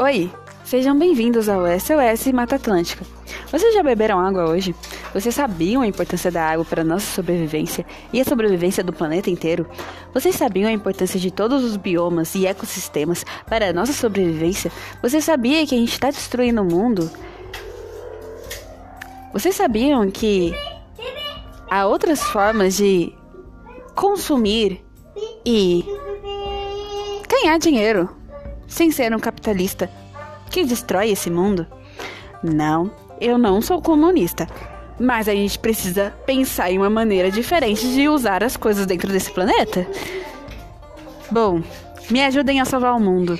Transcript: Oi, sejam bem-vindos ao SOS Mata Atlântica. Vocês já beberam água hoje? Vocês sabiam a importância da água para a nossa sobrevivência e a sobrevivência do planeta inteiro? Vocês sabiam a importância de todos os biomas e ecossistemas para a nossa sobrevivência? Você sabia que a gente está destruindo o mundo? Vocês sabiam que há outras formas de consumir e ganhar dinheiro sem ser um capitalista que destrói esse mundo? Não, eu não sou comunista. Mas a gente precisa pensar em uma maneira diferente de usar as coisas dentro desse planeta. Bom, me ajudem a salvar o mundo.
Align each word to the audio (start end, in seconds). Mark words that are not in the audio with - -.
Oi, 0.00 0.30
sejam 0.64 0.96
bem-vindos 0.96 1.48
ao 1.48 1.62
SOS 1.66 2.28
Mata 2.32 2.54
Atlântica. 2.54 3.04
Vocês 3.50 3.74
já 3.74 3.82
beberam 3.82 4.20
água 4.20 4.48
hoje? 4.48 4.72
Vocês 5.12 5.34
sabiam 5.34 5.82
a 5.82 5.88
importância 5.88 6.30
da 6.30 6.40
água 6.50 6.64
para 6.64 6.82
a 6.82 6.84
nossa 6.84 7.04
sobrevivência 7.04 7.84
e 8.12 8.20
a 8.20 8.24
sobrevivência 8.24 8.84
do 8.84 8.92
planeta 8.92 9.28
inteiro? 9.28 9.66
Vocês 10.14 10.36
sabiam 10.36 10.68
a 10.68 10.72
importância 10.72 11.18
de 11.18 11.32
todos 11.32 11.64
os 11.64 11.76
biomas 11.76 12.36
e 12.36 12.46
ecossistemas 12.46 13.24
para 13.48 13.70
a 13.70 13.72
nossa 13.72 13.92
sobrevivência? 13.92 14.70
Você 15.02 15.20
sabia 15.20 15.66
que 15.66 15.74
a 15.74 15.78
gente 15.78 15.94
está 15.94 16.10
destruindo 16.12 16.62
o 16.62 16.64
mundo? 16.64 17.10
Vocês 19.32 19.56
sabiam 19.56 20.08
que 20.12 20.54
há 21.68 21.88
outras 21.88 22.22
formas 22.22 22.76
de 22.76 23.12
consumir 23.96 24.80
e 25.44 25.84
ganhar 27.28 27.58
dinheiro 27.58 28.08
sem 28.68 28.92
ser 28.92 29.12
um 29.12 29.18
capitalista 29.18 29.90
que 30.50 30.64
destrói 30.64 31.10
esse 31.10 31.30
mundo? 31.30 31.66
Não, 32.42 32.90
eu 33.20 33.36
não 33.36 33.60
sou 33.60 33.82
comunista. 33.82 34.46
Mas 35.00 35.28
a 35.28 35.34
gente 35.34 35.58
precisa 35.58 36.12
pensar 36.26 36.70
em 36.70 36.78
uma 36.78 36.90
maneira 36.90 37.30
diferente 37.30 37.86
de 37.92 38.08
usar 38.08 38.42
as 38.42 38.56
coisas 38.56 38.86
dentro 38.86 39.12
desse 39.12 39.32
planeta. 39.32 39.86
Bom, 41.30 41.62
me 42.10 42.22
ajudem 42.24 42.60
a 42.60 42.64
salvar 42.64 42.94
o 42.94 43.00
mundo. 43.00 43.38